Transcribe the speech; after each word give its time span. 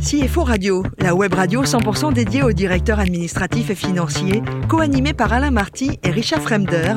CFO 0.00 0.44
Radio, 0.44 0.84
la 0.98 1.14
web 1.14 1.34
radio 1.34 1.64
100% 1.64 2.12
dédiée 2.12 2.42
aux 2.42 2.52
directeurs 2.52 3.00
administratifs 3.00 3.70
et 3.70 3.74
financiers, 3.74 4.42
co-animée 4.68 5.12
par 5.12 5.32
Alain 5.32 5.50
Marty 5.50 5.98
et 6.04 6.10
Richard 6.10 6.40
Fremder, 6.40 6.94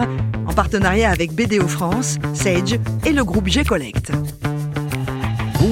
en 0.47 0.53
partenariat 0.53 1.09
avec 1.09 1.33
BDO 1.33 1.67
France, 1.67 2.19
Sage 2.35 2.79
et 3.05 3.11
le 3.11 3.23
groupe 3.23 3.47
G-Collect. 3.47 4.11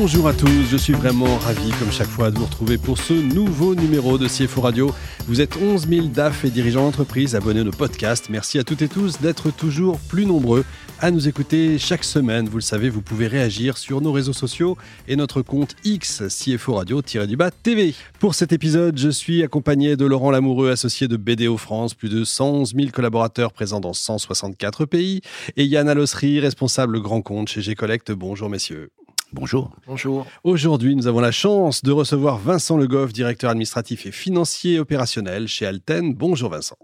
Bonjour 0.01 0.29
à 0.29 0.33
tous, 0.33 0.63
je 0.71 0.77
suis 0.77 0.93
vraiment 0.93 1.37
ravi 1.39 1.71
comme 1.71 1.91
chaque 1.91 2.07
fois 2.07 2.31
de 2.31 2.39
vous 2.39 2.45
retrouver 2.45 2.77
pour 2.77 2.97
ce 2.97 3.11
nouveau 3.11 3.75
numéro 3.75 4.17
de 4.17 4.29
CFO 4.29 4.61
Radio. 4.61 4.95
Vous 5.27 5.41
êtes 5.41 5.57
11 5.57 5.89
000 5.89 6.07
DAF 6.07 6.45
et 6.45 6.49
dirigeants 6.49 6.85
d'entreprise 6.85 7.35
abonnés 7.35 7.59
à 7.59 7.63
nos 7.65 7.71
podcasts. 7.71 8.29
Merci 8.29 8.59
à 8.59 8.63
toutes 8.63 8.81
et 8.81 8.87
tous 8.87 9.19
d'être 9.19 9.51
toujours 9.51 9.99
plus 9.99 10.25
nombreux 10.25 10.63
à 11.01 11.11
nous 11.11 11.27
écouter 11.27 11.77
chaque 11.77 12.05
semaine. 12.05 12.47
Vous 12.47 12.55
le 12.55 12.61
savez, 12.61 12.89
vous 12.89 13.01
pouvez 13.01 13.27
réagir 13.27 13.77
sur 13.77 13.99
nos 13.99 14.13
réseaux 14.13 14.31
sociaux 14.31 14.77
et 15.09 15.17
notre 15.17 15.41
compte 15.41 15.75
X 15.83 16.23
CFO 16.29 16.75
Radio-du-bas 16.75 17.51
TV. 17.51 17.93
Pour 18.19 18.35
cet 18.35 18.53
épisode, 18.53 18.97
je 18.97 19.09
suis 19.09 19.43
accompagné 19.43 19.97
de 19.97 20.05
Laurent 20.05 20.31
Lamoureux, 20.31 20.71
associé 20.71 21.09
de 21.09 21.17
BDO 21.17 21.57
France, 21.57 21.93
plus 21.93 22.09
de 22.09 22.23
111 22.23 22.73
000 22.73 22.91
collaborateurs 22.91 23.51
présents 23.51 23.81
dans 23.81 23.93
164 23.93 24.85
pays, 24.85 25.19
et 25.57 25.65
Yann 25.65 25.89
Alossery, 25.89 26.39
responsable 26.39 27.01
grand 27.01 27.21
compte 27.21 27.49
chez 27.49 27.61
G-Collect. 27.61 28.13
Bonjour 28.13 28.49
messieurs. 28.49 28.91
Bonjour. 29.31 29.75
Bonjour. 29.85 30.25
Aujourd'hui, 30.43 30.95
nous 30.95 31.05
avons 31.05 31.19
la 31.19 31.31
chance 31.31 31.83
de 31.83 31.91
recevoir 31.91 32.39
Vincent 32.39 32.77
Le 32.77 32.87
Goff, 32.87 33.13
directeur 33.13 33.51
administratif 33.51 34.07
et 34.07 34.11
financier 34.11 34.79
opérationnel 34.79 35.47
chez 35.47 35.67
Alten. 35.67 36.15
Bonjour 36.15 36.49
Vincent. 36.49 36.77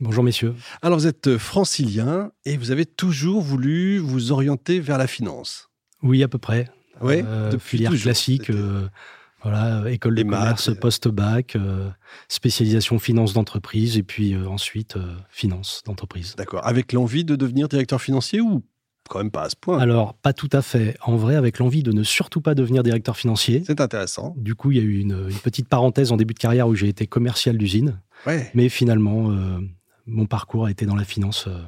Bonjour 0.00 0.24
messieurs. 0.24 0.56
Alors 0.82 0.98
vous 0.98 1.06
êtes 1.06 1.38
francilien 1.38 2.32
et 2.44 2.56
vous 2.56 2.72
avez 2.72 2.84
toujours 2.84 3.40
voulu 3.40 3.98
vous 3.98 4.32
orienter 4.32 4.80
vers 4.80 4.98
la 4.98 5.06
finance. 5.06 5.70
Oui, 6.02 6.24
à 6.24 6.28
peu 6.28 6.38
près. 6.38 6.68
Oui, 7.00 7.22
euh, 7.24 7.56
filière 7.60 7.92
classique. 7.92 8.50
Euh, 8.50 8.88
voilà, 9.42 9.88
école 9.90 10.16
de 10.16 10.22
commerce, 10.22 10.74
post-bac, 10.80 11.54
euh, 11.54 11.90
spécialisation 12.28 12.98
finance 12.98 13.34
d'entreprise 13.34 13.98
et 13.98 14.02
puis 14.02 14.34
ensuite 14.36 14.96
finance 15.28 15.82
d'entreprise. 15.84 16.34
D'accord. 16.36 16.66
Avec 16.66 16.92
l'envie 16.92 17.24
de 17.24 17.36
devenir 17.36 17.68
directeur 17.68 18.00
financier 18.00 18.40
ou 18.40 18.64
quand 19.08 19.18
même 19.18 19.30
pas 19.30 19.42
à 19.42 19.50
ce 19.50 19.56
point. 19.56 19.78
Alors, 19.78 20.14
pas 20.14 20.32
tout 20.32 20.48
à 20.52 20.62
fait. 20.62 20.96
En 21.04 21.16
vrai, 21.16 21.36
avec 21.36 21.58
l'envie 21.58 21.82
de 21.82 21.92
ne 21.92 22.02
surtout 22.02 22.40
pas 22.40 22.54
devenir 22.54 22.82
directeur 22.82 23.16
financier. 23.16 23.62
C'est 23.66 23.80
intéressant. 23.80 24.34
Du 24.36 24.54
coup, 24.54 24.70
il 24.70 24.78
y 24.78 24.80
a 24.80 24.84
eu 24.84 24.98
une, 24.98 25.28
petite 25.42 25.68
parenthèse 25.68 26.12
en 26.12 26.16
début 26.16 26.34
de 26.34 26.38
carrière 26.38 26.68
où 26.68 26.74
j'ai 26.74 26.88
été 26.88 27.06
commercial 27.06 27.58
d'usine. 27.58 28.00
Mais 28.54 28.68
finalement, 28.70 29.30
euh, 29.30 29.58
mon 30.06 30.26
parcours 30.26 30.66
a 30.66 30.70
été 30.70 30.86
dans 30.86 30.96
la 30.96 31.04
finance 31.04 31.46
euh, 31.46 31.60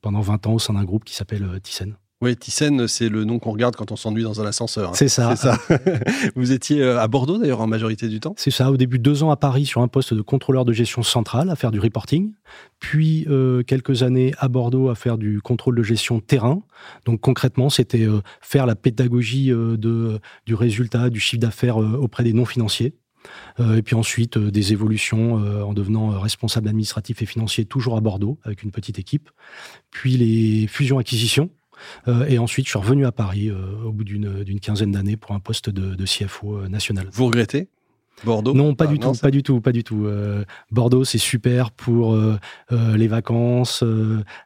pendant 0.00 0.20
20 0.20 0.46
ans 0.46 0.54
au 0.54 0.58
sein 0.58 0.74
d'un 0.74 0.84
groupe 0.84 1.04
qui 1.04 1.14
s'appelle 1.14 1.44
euh, 1.44 1.58
Thyssen. 1.58 1.96
Oui, 2.22 2.36
Thyssen, 2.36 2.86
c'est 2.86 3.08
le 3.08 3.24
nom 3.24 3.38
qu'on 3.38 3.52
regarde 3.52 3.76
quand 3.76 3.92
on 3.92 3.96
s'ennuie 3.96 4.22
dans 4.22 4.42
un 4.42 4.46
ascenseur. 4.46 4.90
Hein. 4.90 4.94
C'est 4.94 5.08
ça. 5.08 5.36
ça. 5.36 5.58
Vous 6.36 6.52
étiez 6.52 6.82
à 6.84 7.08
Bordeaux 7.08 7.38
d'ailleurs 7.38 7.62
en 7.62 7.66
majorité 7.66 8.08
du 8.08 8.20
temps 8.20 8.34
C'est 8.36 8.50
ça, 8.50 8.70
au 8.70 8.76
début 8.76 8.98
deux 8.98 9.22
ans 9.22 9.30
à 9.30 9.36
Paris 9.36 9.64
sur 9.64 9.80
un 9.80 9.88
poste 9.88 10.12
de 10.12 10.20
contrôleur 10.20 10.66
de 10.66 10.74
gestion 10.74 11.02
centrale 11.02 11.48
à 11.48 11.56
faire 11.56 11.70
du 11.70 11.80
reporting, 11.80 12.34
puis 12.78 13.24
euh, 13.30 13.62
quelques 13.62 14.02
années 14.02 14.34
à 14.36 14.48
Bordeaux 14.48 14.90
à 14.90 14.96
faire 14.96 15.16
du 15.16 15.40
contrôle 15.40 15.76
de 15.76 15.82
gestion 15.82 16.20
terrain. 16.20 16.62
Donc 17.06 17.22
concrètement, 17.22 17.70
c'était 17.70 18.04
euh, 18.04 18.20
faire 18.42 18.66
la 18.66 18.74
pédagogie 18.74 19.50
euh, 19.50 19.78
de, 19.78 20.20
du 20.44 20.54
résultat, 20.54 21.08
du 21.08 21.20
chiffre 21.20 21.40
d'affaires 21.40 21.78
auprès 21.78 22.22
des 22.22 22.34
non-financiers. 22.34 22.92
et 23.58 23.82
puis 23.82 23.94
ensuite, 23.94 24.36
des 24.36 24.72
évolutions 24.72 25.34
en 25.34 25.72
devenant 25.72 26.18
responsable 26.20 26.68
administratif 26.68 27.22
et 27.22 27.26
financier, 27.26 27.64
toujours 27.64 27.96
à 27.96 28.00
Bordeaux, 28.00 28.38
avec 28.44 28.62
une 28.62 28.70
petite 28.70 28.98
équipe. 28.98 29.30
Puis 29.90 30.16
les 30.16 30.66
fusions-acquisitions, 30.66 31.50
euh, 31.50 31.59
et 32.28 32.38
ensuite, 32.38 32.66
je 32.66 32.70
suis 32.70 32.78
revenu 32.78 33.06
à 33.06 33.12
Paris 33.12 33.48
euh, 33.48 33.84
au 33.84 33.92
bout 33.92 34.04
d'une 34.04 34.60
quinzaine 34.60 34.92
d'années 34.92 35.16
pour 35.16 35.32
un 35.32 35.40
poste 35.40 35.70
de, 35.70 36.04
CFO 36.04 36.58
euh, 36.58 36.68
national. 36.68 37.06
Vous 37.12 37.26
regrettez 37.26 37.68
Bordeaux 38.24 38.52
Non, 38.52 38.74
pas, 38.74 38.86
du 38.86 38.98
tout, 38.98 39.12
pas 39.12 39.30
du 39.30 39.42
tout, 39.42 39.60
pas 39.60 39.72
du 39.72 39.82
tout, 39.82 40.06
Bordeaux, 40.70 41.04
c'est 41.04 41.16
super 41.16 41.70
pour 41.70 42.14
les 42.70 43.08
vacances, 43.08 43.82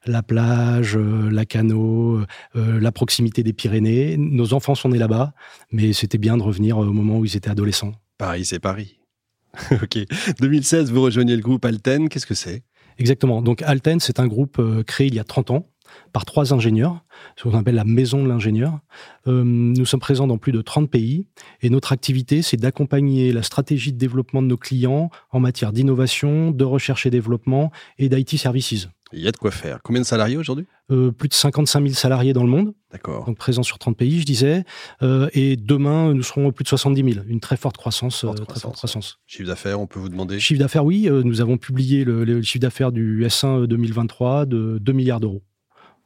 la 0.06 0.22
plage, 0.22 0.96
la 0.96 1.44
canot, 1.44 2.20
la 2.54 2.92
proximité 2.92 3.42
des 3.42 3.52
Pyrénées. 3.52 4.16
Nos 4.16 4.54
enfants 4.54 4.76
sont 4.76 4.90
nés 4.90 4.98
là-bas, 4.98 5.32
mais 5.72 5.92
c'était 5.92 6.18
bien 6.18 6.36
de 6.36 6.42
revenir 6.44 6.78
au 6.78 6.84
moment 6.84 7.18
où 7.18 7.24
ils 7.24 7.36
étaient 7.36 7.50
adolescents. 7.50 7.94
Paris, 8.16 8.44
c'est 8.44 8.60
Paris. 8.60 9.00
ok. 9.72 9.98
2016, 10.38 10.92
vous 10.92 11.02
rejoignez 11.02 11.34
le 11.34 11.42
groupe 11.42 11.64
Alten. 11.64 12.08
Qu'est-ce 12.08 12.26
que 12.26 12.34
c'est? 12.34 12.62
Exactement. 12.98 13.42
Donc 13.42 13.60
Alten, 13.62 13.98
c'est 13.98 14.20
un 14.20 14.28
groupe 14.28 14.62
créé 14.86 15.08
il 15.08 15.16
y 15.16 15.18
a 15.18 15.24
30 15.24 15.50
ans 15.50 15.66
par 16.12 16.24
trois 16.24 16.52
ingénieurs, 16.52 17.04
ce 17.36 17.44
qu'on 17.44 17.56
appelle 17.58 17.74
la 17.74 17.84
maison 17.84 18.22
de 18.22 18.28
l'ingénieur. 18.28 18.78
Euh, 19.26 19.42
nous 19.44 19.84
sommes 19.84 20.00
présents 20.00 20.26
dans 20.26 20.38
plus 20.38 20.52
de 20.52 20.62
30 20.62 20.90
pays 20.90 21.26
et 21.62 21.70
notre 21.70 21.92
activité, 21.92 22.42
c'est 22.42 22.56
d'accompagner 22.56 23.32
la 23.32 23.42
stratégie 23.42 23.92
de 23.92 23.98
développement 23.98 24.42
de 24.42 24.46
nos 24.48 24.56
clients 24.56 25.10
en 25.30 25.40
matière 25.40 25.72
d'innovation, 25.72 26.50
de 26.50 26.64
recherche 26.64 27.06
et 27.06 27.10
développement 27.10 27.70
et 27.98 28.08
d'IT 28.08 28.38
services. 28.38 28.88
Il 29.12 29.20
y 29.20 29.28
a 29.28 29.32
de 29.32 29.36
quoi 29.36 29.50
faire. 29.52 29.78
Combien 29.84 30.02
de 30.02 30.06
salariés 30.06 30.36
aujourd'hui? 30.36 30.66
Euh, 30.90 31.12
Plus 31.12 31.28
de 31.28 31.34
55 31.34 31.82
000 31.82 31.94
salariés 31.94 32.32
dans 32.32 32.42
le 32.42 32.50
monde. 32.50 32.74
D'accord. 32.90 33.24
Donc 33.26 33.36
présents 33.36 33.62
sur 33.62 33.78
30 33.78 33.96
pays, 33.96 34.20
je 34.20 34.26
disais. 34.26 34.64
Euh, 35.02 35.28
et 35.32 35.56
demain, 35.56 36.12
nous 36.14 36.22
serons 36.24 36.50
plus 36.50 36.64
de 36.64 36.68
70 36.68 37.12
000. 37.14 37.24
Une 37.28 37.38
très 37.40 37.56
forte 37.56 37.76
croissance. 37.76 38.26
très 38.46 38.60
forte 38.60 38.76
croissance. 38.76 39.18
Chiffre 39.26 39.46
d'affaires, 39.46 39.80
on 39.80 39.86
peut 39.86 40.00
vous 40.00 40.08
demander? 40.08 40.40
Chiffre 40.40 40.58
d'affaires, 40.58 40.84
oui. 40.84 41.08
nous 41.10 41.40
avons 41.40 41.58
publié 41.58 42.04
le, 42.04 42.24
le 42.24 42.42
chiffre 42.42 42.62
d'affaires 42.62 42.90
du 42.92 43.24
S1 43.24 43.66
2023 43.66 44.46
de 44.46 44.78
2 44.80 44.92
milliards 44.92 45.20
d'euros 45.20 45.42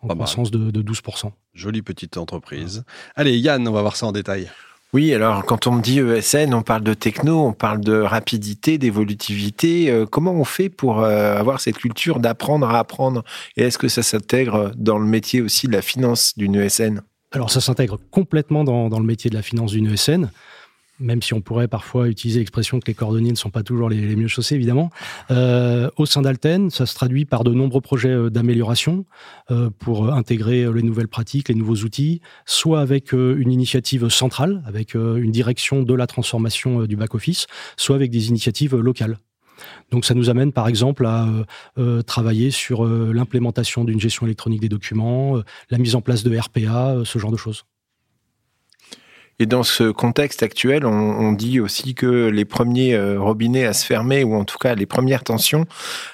en 0.01 0.09
croissance 0.09 0.51
de, 0.51 0.83
12%. 0.83 1.33
Jolie 1.55 1.83
petite 1.83 2.17
entreprise. 2.17 2.85
Allez, 3.17 3.39
Yann, 3.39 3.67
on 3.67 3.73
va 3.73 3.81
voir 3.81 3.97
ça 3.97 4.07
en 4.07 4.13
détail. 4.13 4.51
Oui, 4.95 5.13
alors 5.13 5.45
quand 5.45 5.67
on 5.67 5.73
me 5.73 5.83
dit 5.83 5.99
ESN, 5.99 6.55
on 6.55 6.63
parle 6.63 6.83
de 6.83 6.95
techno, 6.95 7.45
on 7.45 7.53
parle 7.53 7.81
de 7.81 8.01
rapidité, 8.01 8.79
d'évolutivité. 8.79 9.91
Euh, 9.91 10.07
comment 10.07 10.33
on 10.33 10.45
fait 10.45 10.71
pour 10.71 11.01
euh, 11.01 11.37
avoir 11.37 11.61
cette 11.61 11.77
culture 11.77 12.21
d'apprendre 12.21 12.71
à 12.71 12.79
apprendre? 12.79 13.23
Et 13.57 13.65
est-ce 13.65 13.77
que 13.77 13.89
ça 13.89 14.03
s'intègre 14.03 14.73
dans 14.77 14.99
le 14.99 15.05
métier 15.05 15.43
aussi 15.43 15.67
de 15.67 15.73
la 15.73 15.83
finance 15.83 16.33
d'une 16.39 16.55
ESN 16.55 17.03
Alors 17.33 17.51
ça 17.51 17.61
s'intègre 17.61 17.99
complètement 18.11 18.65
dans, 18.65 18.89
dans, 18.89 18.99
le 18.99 19.05
métier 19.05 19.29
de 19.29 19.35
la 19.35 19.43
finance 19.43 19.73
d'une 19.73 19.93
ESN 19.93 20.31
même 21.01 21.23
si 21.23 21.35
on 21.35 21.41
pourrait 21.41 21.69
parfois 21.69 22.09
utiliser 22.09 22.41
l'expression 22.41 22.81
que 22.81 22.87
les 22.87 22.95
cordonniers 22.95 23.31
ne 23.31 23.37
sont 23.37 23.51
pas 23.51 23.63
toujours 23.63 23.89
les, 23.89 24.17
mieux 24.17 24.29
chaussés, 24.29 24.55
évidemment. 24.55 24.91
Euh, 25.31 25.91
au 25.97 26.07
sein 26.07 26.23
d'Alten, 26.23 26.71
ça 26.71 26.87
se 26.87 26.95
traduit 26.95 27.25
par 27.25 27.45
de 27.45 27.53
nombreux 27.53 27.81
projets 27.81 28.11
euh, 28.11 28.31
d'amélioration 28.31 29.05
euh, 29.51 29.71
pour 29.79 30.13
intégrer 30.13 30.71
les 30.73 30.83
nouvelles 30.83 31.09
pratiques, 31.09 31.49
les 31.49 31.55
nouveaux 31.55 31.77
outils, 31.77 32.21
soit 32.47 32.81
avec 32.81 33.13
une 33.13 33.51
initiative 33.51 34.09
centrale, 34.09 34.63
avec 34.67 34.95
une 34.95 35.31
direction 35.31 35.83
de 35.83 35.95
la 35.95 36.07
transformation 36.07 36.85
du 36.85 36.97
back-office, 36.97 37.47
soit 37.77 37.97
avec 37.97 38.11
des 38.11 38.29
initiatives 38.29 38.77
locales. 38.77 39.19
Donc 39.91 40.05
ça 40.05 40.15
nous 40.15 40.31
amène 40.31 40.53
par 40.53 40.69
exemple 40.69 41.07
à 41.07 41.29
travailler 42.07 42.51
sur 42.51 42.85
l'implémentation 42.85 43.85
d'une 43.85 44.01
gestion 44.01 44.27
électronique 44.27 44.61
des 44.61 44.69
documents, 44.69 45.41
la 45.71 45.79
mise 45.79 45.95
en 45.95 46.01
place 46.01 46.23
de 46.23 46.37
RPA, 46.37 47.03
ce 47.05 47.19
genre 47.19 47.33
de 47.33 47.37
choses. 47.37 47.65
Et 49.41 49.47
dans 49.47 49.63
ce 49.63 49.91
contexte 49.91 50.43
actuel, 50.43 50.85
on, 50.85 51.33
dit 51.33 51.61
aussi 51.61 51.95
que 51.95 52.29
les 52.29 52.45
premiers 52.45 52.95
euh, 52.95 53.21
robinets 53.21 53.67
à 53.67 53.73
se 53.73 53.87
fermer, 53.87 54.25
ou 54.25 54.35
en 54.35 54.45
tout 54.45 54.59
cas 54.59 54.75
les 54.75 54.87
premières 54.87 55.23
tensions, 55.23 55.67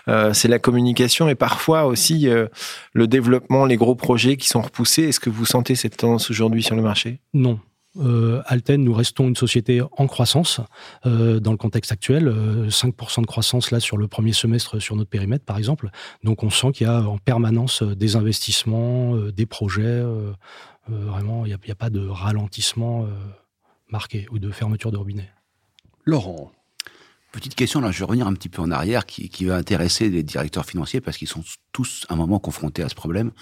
euh, 0.09 0.35
c'est 0.35 0.49
la 0.49 0.59
communication 0.59 1.29
et 1.29 1.35
parfois 1.35 1.87
aussi 1.87 2.29
euh, 2.29 2.49
le 2.93 3.07
développement, 3.07 3.65
les 3.65 3.77
gros 3.77 3.95
projets 3.95 4.37
qui 4.37 4.49
sont 4.49 4.61
repoussés. 4.61 5.05
Est-ce 5.05 5.21
que 5.21 5.31
vous 5.31 5.47
sentez 5.47 5.75
cette 5.75 5.97
tendance 5.97 6.31
aujourd'hui 6.31 6.63
sur 6.63 6.77
le 6.77 6.83
marché? 6.83 7.21
Non. 7.33 7.59
Alten, 7.97 8.83
nous 8.83 8.93
restons 8.93 9.29
une 9.29 9.37
société 9.37 9.81
en 9.81 10.07
croissance 10.07 10.61
dans 11.05 11.51
le 11.51 11.57
contexte 11.57 11.93
actuel, 11.93 12.29
5% 12.69 13.21
de 13.21 13.27
croissance 13.27 13.71
là 13.71 13.81
sur 13.81 13.97
le 13.97 14.09
premier 14.09 14.33
semestre 14.33 14.81
sur 14.81 14.97
notre 14.97 15.11
périmètre 15.11 15.45
par 15.45 15.59
exemple. 15.59 15.91
Donc 16.25 16.43
on 16.43 16.51
sent 16.51 16.73
qu'il 16.73 16.87
y 16.87 16.91
a 16.91 17.03
en 17.03 17.19
permanence 17.19 17.83
des 17.83 18.17
investissements, 18.17 19.17
des 19.17 19.47
projets 19.47 20.03
euh, 20.91 21.05
vraiment, 21.07 21.47
il 21.47 21.57
n'y 21.65 21.71
a, 21.71 21.75
pas 21.75 21.91
de 21.91 22.07
ralentissement 22.07 23.05
euh, 23.05 23.09
marqué 23.89 24.27
ou 24.31 24.39
de 24.39 24.51
fermeture 24.51 24.93
de 24.93 24.97
robinet. 24.97 25.31
Laurent. 26.05 26.53
Petite 27.33 27.55
question, 27.55 27.81
là, 27.81 27.91
je 27.91 27.99
vais 27.99 28.05
revenir 28.05 28.27
un 28.27 28.35
petit 28.35 28.49
peu 28.49 28.63
en 28.63 28.71
arrière, 28.71 29.07
qui, 29.07 29.45
va 29.45 29.57
intéresser 29.57 30.09
les 30.09 30.23
directeurs 30.23 30.67
financiers 30.67 31.01
parce 31.01 31.17
qu'ils 31.17 31.29
sont 31.29 31.43
tous 31.73 32.07
à 32.09 32.15
un 32.15 32.17
moment 32.17 32.39
confrontés 32.39 32.83
à 32.83 32.89
ce 32.89 32.95
problème. 32.95 33.33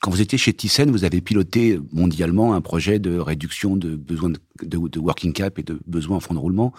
Quand 0.00 0.10
vous 0.10 0.22
étiez 0.22 0.38
chez 0.38 0.54
Thyssen, 0.54 0.90
vous 0.90 1.04
avez 1.04 1.20
piloté 1.20 1.78
mondialement 1.92 2.54
un 2.54 2.62
projet 2.62 2.98
de 2.98 3.18
réduction 3.18 3.76
de 3.76 3.96
besoins 3.96 4.32
de, 4.62 4.98
working 4.98 5.34
cap 5.34 5.58
et 5.58 5.62
de 5.62 5.78
besoins 5.86 6.16
en 6.16 6.20
fonds 6.20 6.32
de 6.32 6.38
roulement, 6.38 6.72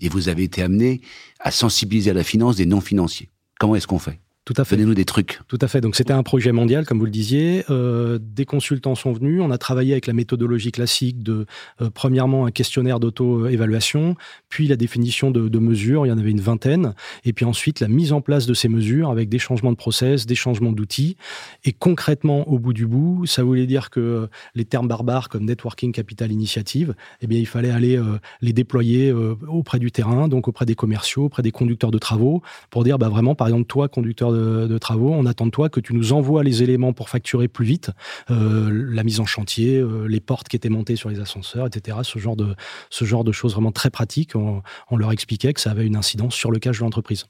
et 0.00 0.08
vous 0.08 0.28
avez 0.28 0.44
été 0.44 0.62
amené 0.62 1.00
à 1.40 1.50
sensibiliser 1.50 2.10
à 2.10 2.14
la 2.14 2.22
finance 2.22 2.54
des 2.54 2.66
non-financiers. 2.66 3.30
Comment 3.58 3.74
est-ce 3.74 3.88
qu'on 3.88 3.98
fait? 3.98 4.20
Tout 4.48 4.54
à 4.56 4.64
fait. 4.64 4.76
Donnez-nous 4.76 4.94
des 4.94 5.04
trucs. 5.04 5.40
Tout 5.46 5.58
à 5.60 5.68
fait. 5.68 5.82
Donc 5.82 5.94
c'était 5.94 6.14
un 6.14 6.22
projet 6.22 6.52
mondial, 6.52 6.86
comme 6.86 6.98
vous 6.98 7.04
le 7.04 7.10
disiez. 7.10 7.66
Euh, 7.68 8.18
des 8.18 8.46
consultants 8.46 8.94
sont 8.94 9.12
venus. 9.12 9.42
On 9.42 9.50
a 9.50 9.58
travaillé 9.58 9.92
avec 9.92 10.06
la 10.06 10.14
méthodologie 10.14 10.72
classique 10.72 11.22
de, 11.22 11.44
euh, 11.82 11.90
premièrement, 11.92 12.46
un 12.46 12.50
questionnaire 12.50 12.98
d'auto-évaluation, 12.98 14.16
puis 14.48 14.66
la 14.66 14.76
définition 14.76 15.30
de, 15.30 15.50
de, 15.50 15.58
mesures. 15.58 16.06
Il 16.06 16.08
y 16.08 16.12
en 16.12 16.16
avait 16.16 16.30
une 16.30 16.40
vingtaine. 16.40 16.94
Et 17.26 17.34
puis 17.34 17.44
ensuite, 17.44 17.80
la 17.80 17.88
mise 17.88 18.10
en 18.14 18.22
place 18.22 18.46
de 18.46 18.54
ces 18.54 18.70
mesures 18.70 19.10
avec 19.10 19.28
des 19.28 19.38
changements 19.38 19.70
de 19.70 19.76
process, 19.76 20.24
des 20.24 20.34
changements 20.34 20.72
d'outils. 20.72 21.18
Et 21.64 21.74
concrètement, 21.74 22.48
au 22.48 22.58
bout 22.58 22.72
du 22.72 22.86
bout, 22.86 23.26
ça 23.26 23.42
voulait 23.42 23.66
dire 23.66 23.90
que 23.90 24.30
les 24.54 24.64
termes 24.64 24.88
barbares 24.88 25.28
comme 25.28 25.44
networking 25.44 25.92
capital 25.92 26.32
initiative, 26.32 26.94
eh 27.20 27.26
bien, 27.26 27.38
il 27.38 27.46
fallait 27.46 27.68
aller 27.68 27.98
euh, 27.98 28.18
les 28.40 28.54
déployer 28.54 29.12
auprès 29.46 29.78
du 29.78 29.92
terrain, 29.92 30.26
donc 30.26 30.48
auprès 30.48 30.64
des 30.64 30.74
commerciaux, 30.74 31.24
auprès 31.24 31.42
des 31.42 31.52
conducteurs 31.52 31.90
de 31.90 31.98
travaux, 31.98 32.40
pour 32.70 32.82
dire, 32.82 32.98
bah, 32.98 33.10
vraiment, 33.10 33.34
par 33.34 33.48
exemple, 33.48 33.66
toi, 33.66 33.88
conducteur 33.88 34.32
de, 34.32 34.37
de 34.38 34.78
travaux, 34.78 35.12
on 35.12 35.26
attend 35.26 35.46
de 35.46 35.50
toi 35.50 35.68
que 35.68 35.80
tu 35.80 35.94
nous 35.94 36.12
envoies 36.12 36.42
les 36.42 36.62
éléments 36.62 36.92
pour 36.92 37.08
facturer 37.08 37.48
plus 37.48 37.66
vite, 37.66 37.90
euh, 38.30 38.70
la 38.70 39.04
mise 39.04 39.20
en 39.20 39.26
chantier, 39.26 39.78
euh, 39.78 40.06
les 40.06 40.20
portes 40.20 40.48
qui 40.48 40.56
étaient 40.56 40.68
montées 40.68 40.96
sur 40.96 41.08
les 41.08 41.20
ascenseurs, 41.20 41.66
etc. 41.66 41.98
Ce 42.02 42.18
genre 42.18 42.36
de, 42.36 42.54
ce 42.90 43.04
genre 43.04 43.24
de 43.24 43.32
choses 43.32 43.52
vraiment 43.52 43.72
très 43.72 43.90
pratiques. 43.90 44.34
On, 44.34 44.62
leur 44.96 45.12
expliquait 45.12 45.52
que 45.52 45.60
ça 45.60 45.70
avait 45.70 45.86
une 45.86 45.96
incidence 45.96 46.34
sur 46.34 46.50
le 46.50 46.58
cash 46.58 46.78
de 46.78 46.84
l'entreprise. 46.84 47.26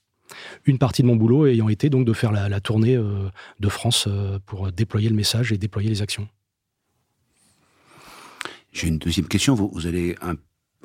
Une 0.64 0.78
partie 0.78 1.02
de 1.02 1.06
mon 1.06 1.16
boulot 1.16 1.46
ayant 1.46 1.69
été 1.69 1.90
donc 1.90 2.06
de 2.06 2.12
faire 2.12 2.32
la, 2.32 2.60
tournée 2.60 2.96
euh, 2.96 3.28
de 3.60 3.69
France 3.69 4.06
euh, 4.08 4.38
pour 4.46 4.70
déployer 4.72 5.08
le 5.08 5.14
message 5.14 5.52
et 5.52 5.58
déployer 5.58 5.88
les 5.88 6.02
actions. 6.02 6.28
J'ai 8.72 8.88
une 8.88 8.99
deuxième 8.99 9.26
question. 9.26 9.55
Vous, 9.55 9.70
vous 9.72 9.87
allez 9.87 10.16
un, 10.20 10.34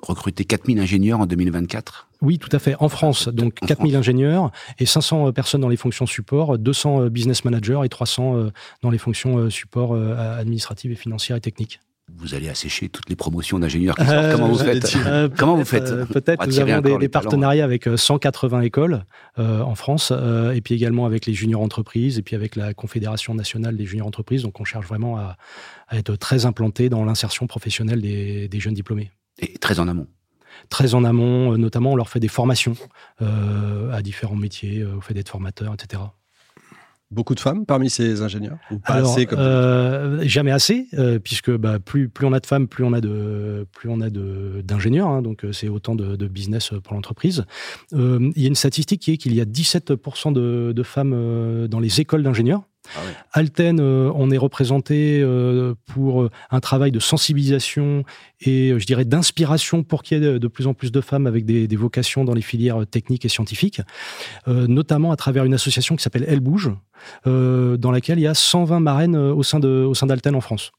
recruter 0.07 0.45
4000 0.45 0.79
ingénieurs 0.79 1.19
en 1.19 1.25
2024 1.25 2.09
oui, 2.21 2.39
tout 2.39 2.47
à 2.53 2.59
fait. 2.59 2.73
En 2.79 2.87
France, 2.87 3.27
donc 3.27 3.55
4000 3.55 3.97
ingénieurs 3.97 4.49
et 4.79 4.85
500 4.85 5.33
personnes 5.33 5.59
dans 5.59 5.67
les 5.67 5.75
fonctions 5.75 6.05
support, 6.05 6.57
200 6.57 7.07
business 7.07 7.43
managers 7.43 7.81
et 7.83 7.89
300 7.89 8.45
dans 8.81 8.89
les 8.89 8.97
fonctions 8.97 9.49
support 9.49 9.93
administratives 9.93 10.93
et 10.93 10.95
financières 10.95 11.35
et 11.35 11.41
techniques. 11.41 11.81
Vous 12.11 12.35
allez 12.35 12.49
assécher 12.49 12.89
toutes 12.89 13.09
les 13.09 13.15
promotions 13.15 13.59
d'ingénieurs 13.59 13.95
qui. 13.95 14.03
Euh, 14.07 14.35
Comment 14.35 14.47
vous 14.49 14.57
faites 14.57 14.95
euh, 15.05 15.29
Comment 15.37 15.55
vous 15.55 15.65
faites 15.65 15.89
euh, 15.89 16.05
Peut-être 16.05 16.45
nous 16.45 16.59
avons 16.59 16.81
des, 16.81 16.97
des 16.97 17.09
partenariats 17.09 17.63
avec 17.63 17.87
180 17.95 18.61
écoles 18.61 19.05
euh, 19.39 19.61
en 19.61 19.75
France 19.75 20.11
euh, 20.11 20.51
et 20.51 20.61
puis 20.61 20.75
également 20.75 21.05
avec 21.05 21.25
les 21.25 21.33
juniors 21.33 21.61
entreprises 21.61 22.19
et 22.19 22.21
puis 22.21 22.35
avec 22.35 22.55
la 22.55 22.73
Confédération 22.73 23.33
nationale 23.33 23.77
des 23.77 23.85
juniors 23.85 24.07
entreprises. 24.07 24.43
Donc 24.43 24.59
on 24.59 24.65
cherche 24.65 24.85
vraiment 24.85 25.17
à, 25.17 25.37
à 25.87 25.97
être 25.97 26.15
très 26.17 26.45
implanté 26.45 26.89
dans 26.89 27.05
l'insertion 27.05 27.47
professionnelle 27.47 28.01
des, 28.01 28.49
des 28.49 28.59
jeunes 28.59 28.73
diplômés. 28.73 29.11
Et 29.39 29.57
très 29.57 29.79
en 29.79 29.87
amont 29.87 30.07
très 30.69 30.95
en 30.95 31.03
amont, 31.03 31.57
notamment 31.57 31.91
on 31.91 31.95
leur 31.95 32.09
fait 32.09 32.21
des 32.21 32.29
formations 32.29 32.75
euh, 33.21 33.91
à 33.91 34.01
différents 34.01 34.35
métiers, 34.35 34.83
au 34.83 35.01
fait 35.01 35.13
d'être 35.13 35.29
formateur, 35.29 35.73
etc. 35.73 36.01
Beaucoup 37.13 37.35
de 37.35 37.39
femmes 37.39 37.67
parmi 37.67 37.91
ces 37.91 38.23
ingénieurs 38.23 38.57
ou 38.71 38.79
pas 38.79 38.93
Alors, 38.93 39.11
assez 39.11 39.27
comme 39.27 39.37
euh, 39.39 40.23
Jamais 40.27 40.49
assez, 40.49 40.87
euh, 40.95 41.19
puisque 41.19 41.51
bah, 41.51 41.77
plus, 41.77 42.09
plus 42.09 42.25
on 42.25 42.33
a 42.33 42.39
de 42.39 42.45
femmes, 42.47 42.67
plus 42.67 42.83
on 42.83 42.91
a 42.91 43.01
de 43.01 43.67
plus 43.71 43.87
on 43.87 44.01
a 44.01 44.09
de 44.09 44.63
d'ingénieurs. 44.65 45.09
Hein, 45.09 45.21
donc 45.21 45.45
c'est 45.51 45.69
autant 45.69 45.93
de, 45.93 46.15
de, 46.15 46.27
business 46.27 46.71
pour 46.83 46.95
l'entreprise. 46.95 47.45
Euh, 47.93 48.31
il 48.35 48.41
y 48.41 48.45
a 48.45 48.47
une 48.47 48.55
statistique 48.55 49.01
qui 49.01 49.11
est 49.11 49.17
qu'il 49.17 49.35
y 49.35 49.41
a 49.41 49.45
17% 49.45 50.33
de, 50.33 50.73
de 50.75 50.83
femmes 50.83 51.67
dans 51.67 51.79
les 51.79 52.01
écoles 52.01 52.23
d'ingénieurs. 52.23 52.63
Ah. 52.95 52.99
Alten, 53.33 53.79
euh, 53.79 54.11
on 54.15 54.31
est 54.31 54.37
représenté 54.37 55.21
euh, 55.21 55.73
pour 55.85 56.29
un 56.51 56.59
travail 56.59 56.91
de 56.91 56.99
sensibilisation 56.99 58.03
et, 58.45 58.71
euh, 58.71 58.79
je 58.79 58.85
dirais, 58.85 59.05
d'inspiration 59.05 59.83
pour 59.83 60.03
qu'il 60.03 60.21
y 60.21 60.25
ait 60.25 60.39
de, 60.39 60.47
plus 60.47 60.67
en 60.67 60.73
plus 60.73 60.91
de 60.91 61.01
femmes 61.01 61.27
avec 61.27 61.45
des, 61.45 61.75
vocations 61.75 62.23
dans 62.23 62.33
les 62.33 62.41
filières 62.41 62.85
techniques 62.85 63.25
et 63.25 63.29
scientifiques, 63.29 63.81
euh, 64.47 64.67
notamment 64.67 65.11
à 65.11 65.15
travers 65.15 65.43
une 65.43 65.53
association 65.53 65.95
qui 65.95 66.03
s'appelle 66.03 66.25
Elle 66.27 66.39
Bouge, 66.39 66.71
euh, 67.25 67.77
dans 67.77 67.91
laquelle 67.91 68.19
il 68.19 68.23
y 68.23 68.27
a 68.27 68.33
120 68.33 68.79
marraines 68.79 69.15
au 69.15 69.43
sein 69.43 69.59
d'Alten 69.59 70.35
en 70.35 70.41
France. 70.41 70.71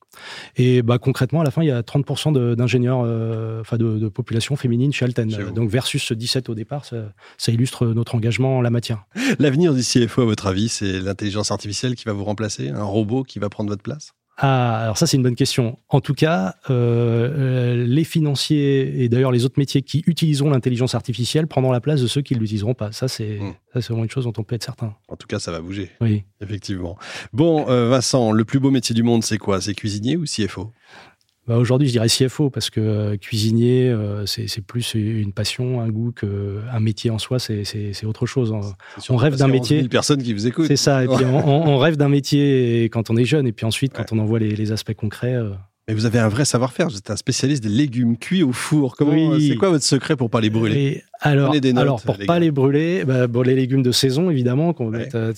Et 0.57 0.83
bah, 0.83 0.99
concrètement, 0.99 1.41
à 1.41 1.45
la 1.45 1.51
fin, 1.51 1.63
il 1.63 1.69
y 1.69 1.71
a 1.71 1.83
30% 1.83 2.55
d'ingénieurs, 2.55 3.03
euh, 3.05 3.61
enfin 3.61 3.77
de, 3.77 3.99
de, 3.99 4.09
population 4.09 4.57
féminine 4.57 4.93
chez 4.93 5.05
Alten. 5.05 5.29
Donc 5.55 5.71
versus 5.71 6.13
17 6.13 6.49
au 6.49 6.55
départ, 6.55 6.85
ça, 6.85 6.97
ça, 7.39 7.53
illustre 7.53 7.87
notre 7.87 8.15
engagement 8.15 8.59
en 8.59 8.61
la 8.63 8.71
matière. 8.71 9.05
L'avenir 9.39 9.75
du 9.75 9.83
CFO, 9.83 10.23
à 10.23 10.25
votre 10.25 10.47
avis, 10.47 10.69
c'est 10.69 11.01
l'intelligence 11.01 11.51
artificielle 11.51 11.95
qui 11.95 12.05
va 12.05 12.13
vous 12.13 12.25
remplacer? 12.25 12.69
Un 12.69 12.85
robot 12.85 13.23
qui 13.23 13.39
va 13.39 13.49
prendre 13.49 13.71
votre 13.71 13.83
place? 13.83 14.15
Ah, 14.37 14.83
alors 14.83 14.99
ça 14.99 15.07
c'est 15.07 15.17
une 15.17 15.23
bonne 15.23 15.37
question. 15.37 15.79
En 15.89 16.01
tout 16.01 16.15
cas, 16.15 16.55
euh, 16.71 17.85
les 17.87 18.05
financiers 18.05 19.03
et 19.05 19.09
d'ailleurs 19.09 19.31
les 19.31 19.45
autres 19.45 19.59
métiers 19.59 19.83
qui 19.83 20.03
utiliseront 20.07 20.51
l'intelligence 20.51 20.95
artificielle 20.95 21.47
prendront 21.47 21.71
la 21.73 21.81
place 21.81 22.01
de 22.01 22.07
ceux 22.07 22.21
qui 22.23 22.35
ne 22.35 22.41
l'utiliseront 22.41 22.75
pas. 22.75 22.91
Ça 22.93 23.07
c'est 23.09 23.39
Hmm. 23.39 23.53
mmh. 23.75 23.81
vraiment 23.81 24.03
une 24.05 24.11
chose 24.11 24.25
dont 24.25 24.33
on 24.37 24.43
peut 24.43 24.55
être 24.55 24.65
certain. 24.65 24.95
En 25.09 25.17
tout 25.17 25.27
cas, 25.27 25.39
ça 25.39 25.51
va 25.53 25.61
bouger. 25.61 25.91
Oui. 26.01 26.25
Effectivement. 26.41 26.97
Bon, 27.33 27.69
euh, 27.69 27.89
Vincent, 27.89 28.33
le 28.33 28.45
plus 28.45 28.59
beau 28.61 28.71
métier 28.71 28.95
du 28.95 29.03
monde, 29.03 29.23
c'est 29.23 29.39
quoi? 29.39 29.61
C'est 29.61 29.75
cuisinier 29.75 30.17
ou 30.17 30.25
CFO 30.25 30.73
bah 31.47 31.59
Aujourd'hui, 31.59 31.89
je 31.89 31.93
dirais 31.93 32.09
CFO 32.09 32.51
parce 32.51 32.71
que 32.71 32.81
euh, 32.81 33.17
cuisinier, 33.17 33.91
euh, 33.91 34.25
c'est 34.27 34.65
plus 34.65 34.95
une 34.95 35.33
passion, 35.33 35.81
un 35.81 35.89
goût 35.89 36.13
qu'un 36.13 36.81
métier 36.81 37.11
en 37.11 37.19
soi, 37.19 37.39
c'est 37.39 38.05
autre 38.05 38.27
chose. 38.27 38.55
On 39.11 39.17
rêve 39.17 39.37
d'un 39.37 39.49
métier. 39.49 39.81
Une 39.81 39.89
personne 39.89 40.23
qui 40.23 40.33
vous 40.33 40.47
écoute. 40.47 40.67
C'est 40.67 40.77
ça. 40.77 41.05
Et 41.05 41.07
puis 41.07 41.25
on, 41.25 41.69
on, 41.69 41.79
rêve 41.79 41.97
d'un 41.97 42.09
métier 42.09 42.85
quand 42.85 43.11
on 43.11 43.17
est 43.17 43.25
jeune, 43.25 43.47
et 43.47 43.53
puis 43.53 43.67
ensuite, 43.67 43.93
quand 43.93 44.11
ouais. 44.11 44.19
on 44.19 44.23
en 44.23 44.25
voit 44.25 44.39
les, 44.39 44.57
les 44.57 44.73
aspects 44.73 44.95
concrets. 44.95 45.37
Mais 45.87 45.93
vous 45.93 46.07
avez 46.07 46.19
un 46.19 46.29
vrai 46.29 46.47
savoir-faire. 46.47 46.89
Vous 46.89 46.97
êtes 46.97 47.11
un 47.11 47.17
spécialiste 47.17 47.63
des 47.63 47.69
légumes 47.69 48.17
cuits 48.17 48.43
au 48.43 48.53
four. 48.53 48.97
Comment 48.97 49.13
oui. 49.13 49.49
C'est 49.49 49.57
quoi 49.57 49.69
votre 49.69 49.85
secret 49.85 50.17
pour 50.17 50.31
pas 50.31 50.41
les 50.41 50.49
brûler? 50.49 50.77
Et 50.77 51.05
alors, 51.21 51.55
notes, 51.55 51.77
alors, 51.77 52.03
pour 52.03 52.17
les 52.19 52.25
pas 52.25 52.39
les 52.39 52.51
brûler, 52.51 53.05
bah, 53.05 53.27
bon, 53.27 53.43
les 53.43 53.55
légumes 53.55 53.83
de 53.83 53.93
saison, 53.93 54.31
évidemment. 54.31 54.73
Qu'on 54.73 54.91
ouais. 54.91 55.01
met, 55.01 55.15
euh, 55.15 55.35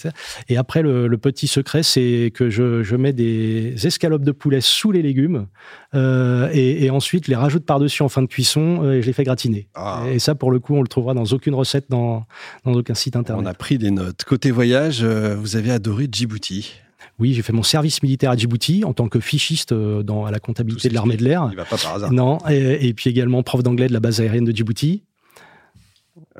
et 0.48 0.56
après, 0.56 0.82
le, 0.82 1.08
le 1.08 1.18
petit 1.18 1.48
secret, 1.48 1.82
c'est 1.82 2.30
que 2.32 2.48
je, 2.48 2.84
je, 2.84 2.94
mets 2.94 3.12
des 3.12 3.74
escalopes 3.88 4.22
de 4.22 4.30
poulet 4.30 4.60
sous 4.60 4.92
les 4.92 5.02
légumes 5.02 5.48
euh, 5.94 6.48
et, 6.52 6.84
et, 6.84 6.90
ensuite 6.90 7.26
les 7.26 7.36
rajoute 7.36 7.64
par-dessus 7.64 8.02
en 8.02 8.08
fin 8.08 8.22
de 8.22 8.28
cuisson 8.28 8.84
euh, 8.84 8.92
et 8.92 9.02
je 9.02 9.06
les 9.06 9.12
fais 9.12 9.24
gratiner. 9.24 9.68
Ah. 9.74 10.04
Et 10.12 10.20
ça, 10.20 10.36
pour 10.36 10.52
le 10.52 10.60
coup, 10.60 10.76
on 10.76 10.82
le 10.82 10.88
trouvera 10.88 11.14
dans 11.14 11.24
aucune 11.24 11.54
recette, 11.56 11.86
dans, 11.88 12.24
dans 12.64 12.72
aucun 12.72 12.94
site 12.94 13.16
internet. 13.16 13.44
On 13.44 13.48
a 13.48 13.54
pris 13.54 13.78
des 13.78 13.90
notes. 13.90 14.22
Côté 14.24 14.52
voyage, 14.52 15.04
vous 15.04 15.56
avez 15.56 15.72
adoré 15.72 16.06
Djibouti. 16.10 16.72
Oui, 17.18 17.32
j'ai 17.32 17.42
fait 17.42 17.52
mon 17.52 17.62
service 17.62 18.02
militaire 18.02 18.30
à 18.30 18.36
Djibouti 18.36 18.84
en 18.84 18.92
tant 18.92 19.08
que 19.08 19.20
fichiste 19.20 19.72
euh, 19.72 20.02
dans, 20.02 20.26
à 20.26 20.30
la 20.30 20.38
comptabilité 20.38 20.88
de 20.88 20.94
l'armée 20.94 21.16
de 21.16 21.24
l'air. 21.24 21.48
Il 21.50 21.56
va 21.56 21.64
pas 21.64 21.78
par 21.78 21.94
hasard. 21.94 22.12
Non, 22.12 22.38
et, 22.48 22.88
et 22.88 22.94
puis 22.94 23.08
également 23.08 23.42
prof 23.42 23.62
d'anglais 23.62 23.88
de 23.88 23.92
la 23.92 24.00
base 24.00 24.20
aérienne 24.20 24.44
de 24.44 24.54
Djibouti. 24.54 25.02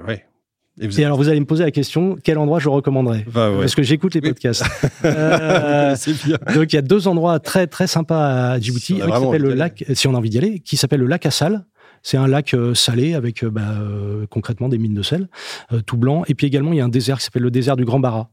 Oui. 0.06 0.14
Et, 0.78 0.88
vous 0.88 1.00
et, 1.00 1.04
alors, 1.04 1.16
vous 1.16 1.30
allez 1.30 1.40
me 1.40 1.46
poser 1.46 1.64
la 1.64 1.70
question, 1.70 2.16
quel 2.22 2.36
endroit 2.36 2.58
je 2.58 2.68
recommanderais? 2.68 3.24
Bah 3.32 3.50
ouais. 3.50 3.60
Parce 3.60 3.74
que 3.74 3.82
j'écoute 3.82 4.14
les 4.14 4.20
oui. 4.20 4.28
podcasts. 4.28 4.64
euh, 5.04 5.96
donc, 6.54 6.72
il 6.72 6.76
y 6.76 6.78
a 6.78 6.82
deux 6.82 7.08
endroits 7.08 7.40
très, 7.40 7.66
très 7.66 7.86
sympas 7.86 8.52
à 8.52 8.60
Djibouti. 8.60 9.00
Un 9.00 9.06
qui 9.06 9.12
s'appelle 9.12 9.42
le 9.42 9.54
lac, 9.54 9.84
si 9.94 10.06
on 10.06 10.14
a 10.14 10.18
envie 10.18 10.28
d'y 10.28 10.38
aller, 10.38 10.60
qui 10.60 10.76
s'appelle 10.76 11.00
le 11.00 11.06
lac 11.06 11.24
Assal. 11.24 11.64
C'est 12.02 12.16
un 12.16 12.28
lac 12.28 12.54
euh, 12.54 12.72
salé 12.72 13.14
avec 13.14 13.44
bah, 13.44 13.62
euh, 13.80 14.26
concrètement 14.28 14.68
des 14.68 14.78
mines 14.78 14.94
de 14.94 15.02
sel, 15.02 15.28
euh, 15.72 15.80
tout 15.80 15.96
blanc. 15.96 16.22
Et 16.28 16.34
puis 16.34 16.46
également, 16.46 16.72
il 16.72 16.76
y 16.78 16.80
a 16.80 16.84
un 16.84 16.88
désert 16.88 17.18
qui 17.18 17.24
s'appelle 17.24 17.42
le 17.42 17.50
désert 17.50 17.74
du 17.74 17.84
Grand 17.84 17.98
Bara 17.98 18.30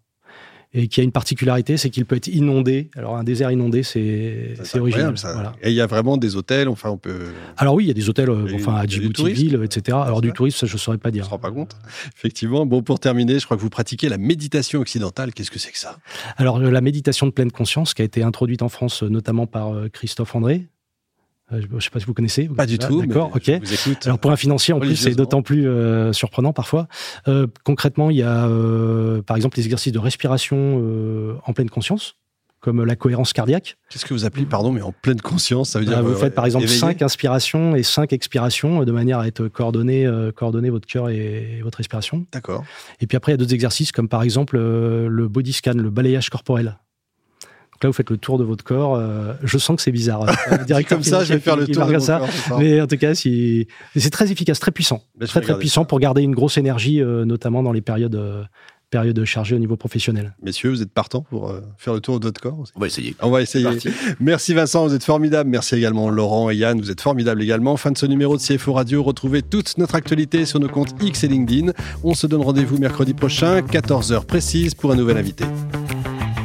et 0.74 0.88
qui 0.88 1.02
a 1.02 1.04
une 1.04 1.12
particularité, 1.12 1.78
c'est 1.78 1.90
qu'il 1.90 2.06
peut 2.06 2.16
être 2.16 2.28
inondé. 2.28 2.90
Alors 2.96 3.16
un 3.16 3.24
désert 3.24 3.52
inondé, 3.52 3.84
c'est 3.84 4.56
original. 4.76 5.18
Ça. 5.18 5.34
Voilà. 5.34 5.54
Et 5.62 5.70
il 5.70 5.76
y 5.76 5.82
a 5.82 5.88
vraiment 5.88 6.18
des 6.18 6.36
hôtels, 6.36 6.68
enfin 6.68 6.90
on 6.90 6.98
peut. 6.98 7.20
Alors 7.58 7.76
oui, 7.76 7.86
il 7.86 7.88
y 7.88 7.92
a 7.92 7.94
des 7.94 8.10
hôtels, 8.10 8.30
euh, 8.30 8.48
enfin 8.56 8.76
à 8.76 8.86
Djibouti-Ville, 8.86 9.62
etc. 9.64 9.98
Alors 10.04 10.22
du 10.22 10.32
tourisme, 10.32 10.60
ça, 10.60 10.66
je 10.66 10.74
ne 10.74 10.80
saurais 10.80 10.98
pas 10.98 11.12
dire. 11.12 11.24
On 11.24 11.26
ne 11.26 11.30
se 11.30 11.32
rend 11.32 11.40
pas 11.40 11.52
compte. 11.52 11.76
Effectivement. 12.18 12.66
Bon, 12.66 12.82
pour 12.82 13.00
terminer, 13.00 13.40
je 13.40 13.46
crois 13.46 13.58
que 13.58 13.62
vous 13.62 13.70
pratiquez 13.70 14.10
la 14.10 14.18
méditation 14.18 14.80
occidentale. 14.80 15.34
Qu'est-ce 15.34 15.52
que 15.52 15.60
c'est 15.60 15.72
que 15.72 15.78
ça? 15.78 15.98
Alors 16.38 16.60
la 16.60 16.82
méditation 16.82 17.28
de 17.28 17.32
pleine 17.32 17.52
conscience, 17.52 17.94
qui 17.94 18.02
a 18.02 18.06
été 18.06 18.24
introduite 18.24 18.62
en 18.62 18.70
France 18.70 19.04
notamment 19.04 19.48
par 19.48 19.74
euh, 19.74 19.90
Christophe 19.90 20.36
André, 20.36 20.54
euh, 20.56 20.83
je 21.62 21.76
ne 21.76 21.80
sais 21.80 21.90
pas 21.90 22.00
si 22.00 22.06
vous 22.06 22.14
connaissez. 22.14 22.48
Pas 22.48 22.66
du 22.66 22.78
ah, 22.82 22.88
tout. 22.88 23.02
D'accord, 23.02 23.32
ok. 23.36 23.52
Alors 24.06 24.20
pour 24.20 24.32
un 24.32 24.36
financier, 24.36 24.74
en 24.74 24.80
plus, 24.80 24.96
c'est 24.96 25.16
d'autant 25.16 25.42
plus 25.42 25.68
euh, 25.68 26.14
surprenant 26.14 26.54
parfois. 26.54 26.88
Euh, 27.28 27.48
concrètement, 27.64 28.10
il 28.10 28.18
y 28.18 28.24
a 28.24 28.48
euh, 28.48 29.22
par 29.22 29.38
exemple 29.38 29.58
les 29.58 29.66
exercices 29.66 29.94
de 29.94 30.00
respiration 30.00 30.82
euh, 30.82 31.36
en 31.46 31.54
pleine 31.54 31.70
conscience 31.70 32.16
comme 32.64 32.86
la 32.86 32.96
cohérence 32.96 33.34
cardiaque. 33.34 33.78
Qu'est-ce 33.90 34.06
que 34.06 34.14
vous 34.14 34.24
appelez, 34.24 34.46
pardon, 34.46 34.72
mais 34.72 34.82
en 34.82 34.94
pleine 34.94 35.20
conscience 35.20 35.72
Ça 35.72 35.80
veut 35.80 35.86
dire. 35.86 35.98
Euh, 35.98 36.02
vous 36.02 36.16
faites 36.16 36.34
par 36.34 36.46
exemple 36.46 36.64
éveillé. 36.64 36.80
5 36.80 37.02
inspirations 37.02 37.76
et 37.76 37.84
5 37.84 38.14
expirations 38.14 38.86
de 38.86 38.92
manière 38.94 39.20
à 39.20 39.28
être 39.28 39.50
coordonné, 39.50 40.08
euh, 40.08 40.32
coordonner 40.32 40.70
votre 40.70 40.88
cœur 40.88 41.10
et, 41.10 41.58
et, 41.58 41.62
votre 41.62 41.80
respiration. 41.80 42.26
D'accord. 42.32 42.64
Et 43.02 43.08
puis 43.08 43.18
après, 43.18 43.34
il 43.34 43.34
y 43.34 43.36
a 43.36 43.38
d'autres 43.38 43.54
exercices 43.54 43.92
comme 43.92 44.08
par 44.08 44.24
exemple 44.24 44.56
euh, 44.58 45.10
le 45.10 45.28
body 45.28 45.52
scan, 45.52 45.74
le 45.74 45.90
balayage 45.90 46.30
corporel 46.30 46.78
là, 47.84 47.90
vous 47.90 47.94
faites 47.94 48.10
le 48.10 48.18
tour 48.18 48.38
de 48.38 48.44
votre 48.44 48.64
corps. 48.64 48.96
Euh, 48.96 49.34
je 49.44 49.58
sens 49.58 49.76
que 49.76 49.82
c'est 49.82 49.92
bizarre. 49.92 50.26
comme 50.90 51.04
ça, 51.04 51.24
je 51.24 51.34
vais 51.34 51.40
faire 51.40 51.58
le 51.58 51.68
tour 51.68 51.86
de 51.86 52.00
ça. 52.00 52.20
Corps, 52.20 52.60
Mais 52.60 52.82
en 52.82 52.88
tout 52.88 52.98
cas, 52.98 53.14
si... 53.14 53.68
c'est 53.96 54.10
très 54.10 54.32
efficace, 54.32 54.60
très 54.60 54.72
puissant. 54.72 55.04
Ben, 55.18 55.28
très, 55.28 55.42
très 55.42 55.58
puissant 55.58 55.82
ça. 55.82 55.86
pour 55.86 56.00
garder 56.00 56.22
une 56.22 56.36
grosse 56.36 56.58
énergie, 56.58 57.02
euh, 57.02 57.26
notamment 57.26 57.64
dans 57.64 57.72
les 57.72 57.82
périodes, 57.82 58.16
euh, 58.16 58.44
période 58.94 59.26
chargée 59.26 59.56
au 59.56 59.60
niveau 59.60 59.76
professionnel. 59.76 60.36
Messieurs, 60.44 60.70
vous 60.70 60.84
êtes 60.84 60.92
partants 60.92 61.22
pour 61.22 61.50
euh, 61.50 61.62
faire 61.78 61.96
le 61.96 62.00
tour 62.00 62.20
de 62.20 62.28
votre 62.28 62.40
corps 62.40 62.64
On 62.76 62.80
va 62.80 62.86
essayer. 62.86 63.16
On 63.24 63.32
va 63.32 63.42
essayer. 63.42 63.68
Merci 64.20 64.54
Vincent, 64.54 64.86
vous 64.88 64.94
êtes 64.94 65.04
formidable. 65.04 65.50
Merci 65.50 65.76
également 65.76 66.12
Laurent 66.12 66.52
et 66.52 66.56
Yann, 66.56 66.80
vous 66.80 66.92
êtes 66.92 67.02
formidables 67.02 67.42
également. 67.42 67.76
Fin 67.76 67.90
de 67.90 67.98
ce 67.98 68.06
numéro 68.06 68.38
de 68.38 68.42
CFO 68.42 68.74
Radio. 68.74 69.02
Retrouvez 69.02 69.42
toute 69.42 69.80
notre 69.80 69.96
actualité 69.96 70.46
sur 70.46 70.60
nos 70.60 70.70
comptes 70.70 70.94
X 71.02 71.24
et 71.24 71.28
LinkedIn. 71.28 71.72
On 72.04 72.14
se 72.14 72.28
donne 72.28 72.44
rendez-vous 72.44 72.78
mercredi 72.78 73.16
prochain, 73.16 73.62
14h 73.62 74.26
précise, 74.26 74.76
pour 74.76 74.92
un 74.92 74.96
nouvel 74.96 75.18
invité. 75.18 75.46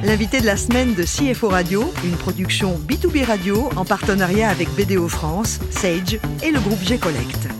L'invité 0.08 0.40
de 0.40 0.46
la 0.46 0.56
semaine 0.56 0.94
de 0.94 1.02
CFO 1.02 1.50
Radio, 1.50 1.92
une 2.02 2.16
production 2.16 2.80
B2B 2.88 3.26
Radio 3.26 3.68
en 3.76 3.84
partenariat 3.84 4.48
avec 4.48 4.70
BDO 4.70 5.06
France, 5.06 5.60
Sage 5.70 6.18
et 6.42 6.50
le 6.50 6.60
groupe 6.60 6.82
G-Collect. 6.82 7.57